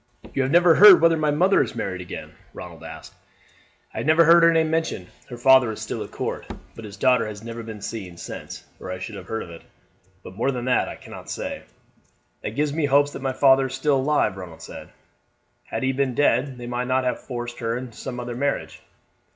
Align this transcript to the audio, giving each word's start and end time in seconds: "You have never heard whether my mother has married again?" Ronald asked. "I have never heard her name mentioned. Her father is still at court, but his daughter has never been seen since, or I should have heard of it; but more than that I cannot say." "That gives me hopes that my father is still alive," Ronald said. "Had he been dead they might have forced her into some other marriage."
"You 0.33 0.41
have 0.41 0.49
never 0.49 0.73
heard 0.73 0.99
whether 0.99 1.15
my 1.15 1.29
mother 1.29 1.61
has 1.61 1.75
married 1.75 2.01
again?" 2.01 2.31
Ronald 2.55 2.83
asked. 2.83 3.13
"I 3.93 3.97
have 3.99 4.07
never 4.07 4.25
heard 4.25 4.41
her 4.41 4.51
name 4.51 4.71
mentioned. 4.71 5.05
Her 5.29 5.37
father 5.37 5.71
is 5.71 5.79
still 5.79 6.01
at 6.03 6.09
court, 6.09 6.47
but 6.75 6.85
his 6.85 6.97
daughter 6.97 7.27
has 7.27 7.43
never 7.43 7.61
been 7.61 7.81
seen 7.83 8.17
since, 8.17 8.65
or 8.79 8.89
I 8.91 8.97
should 8.97 9.13
have 9.13 9.27
heard 9.27 9.43
of 9.43 9.51
it; 9.51 9.61
but 10.23 10.33
more 10.33 10.49
than 10.49 10.65
that 10.65 10.89
I 10.89 10.95
cannot 10.95 11.29
say." 11.29 11.61
"That 12.41 12.55
gives 12.55 12.73
me 12.73 12.85
hopes 12.85 13.11
that 13.11 13.21
my 13.21 13.33
father 13.33 13.67
is 13.67 13.75
still 13.75 13.97
alive," 13.97 14.37
Ronald 14.37 14.63
said. 14.63 14.89
"Had 15.65 15.83
he 15.83 15.91
been 15.91 16.15
dead 16.15 16.57
they 16.57 16.65
might 16.65 16.89
have 17.03 17.19
forced 17.19 17.59
her 17.59 17.77
into 17.77 17.95
some 17.95 18.19
other 18.19 18.35
marriage." 18.35 18.81